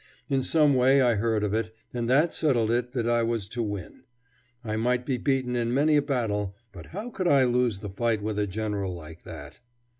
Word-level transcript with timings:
In 0.31 0.41
some 0.41 0.73
way 0.73 0.99
I 0.99 1.13
heard 1.13 1.43
of 1.43 1.53
it, 1.53 1.75
and 1.93 2.09
that 2.09 2.33
settled 2.33 2.71
it 2.71 2.91
that 2.93 3.07
I 3.07 3.21
was 3.21 3.47
to 3.49 3.61
win. 3.61 4.01
I 4.65 4.75
might 4.75 5.05
be 5.05 5.17
beaten 5.17 5.55
in 5.55 5.75
many 5.75 5.95
a 5.95 6.01
battle, 6.01 6.55
but 6.71 6.87
how 6.87 7.11
could 7.11 7.27
I 7.27 7.43
lose 7.43 7.77
the 7.77 7.89
fight 7.91 8.23
with 8.23 8.39
a 8.39 8.47
general 8.47 8.95
like 8.95 9.21
that? 9.25 9.59